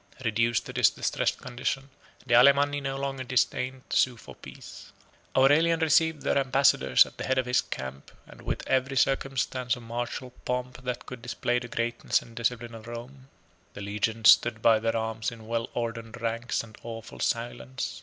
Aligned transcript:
Reduced 0.25 0.65
to 0.65 0.73
this 0.73 0.89
distressed 0.89 1.37
condition, 1.37 1.91
the 2.25 2.33
Alemanni 2.33 2.81
no 2.81 2.97
longer 2.97 3.23
disdained 3.23 3.83
to 3.91 3.95
sue 3.97 4.17
for 4.17 4.33
peace. 4.33 4.91
Aurelian 5.37 5.79
received 5.79 6.23
their 6.23 6.39
ambassadors 6.39 7.05
at 7.05 7.17
the 7.19 7.23
head 7.23 7.37
of 7.37 7.45
his 7.45 7.61
camp, 7.61 8.09
and 8.25 8.41
with 8.41 8.65
every 8.67 8.97
circumstance 8.97 9.75
of 9.75 9.83
martial 9.83 10.31
pomp 10.43 10.81
that 10.85 11.05
could 11.05 11.21
display 11.21 11.59
the 11.59 11.67
greatness 11.67 12.19
and 12.19 12.35
discipline 12.35 12.73
of 12.73 12.87
Rome. 12.87 13.27
The 13.75 13.81
legions 13.81 14.31
stood 14.31 14.63
to 14.63 14.79
their 14.81 14.97
arms 14.97 15.29
in 15.31 15.45
well 15.45 15.69
ordered 15.75 16.19
ranks 16.19 16.63
and 16.63 16.75
awful 16.81 17.19
silence. 17.19 17.99